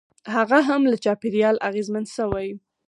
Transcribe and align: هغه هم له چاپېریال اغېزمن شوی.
هغه 0.35 0.59
هم 0.69 0.81
له 0.91 0.97
چاپېریال 1.03 1.55
اغېزمن 1.67 2.05
شوی. 2.15 2.49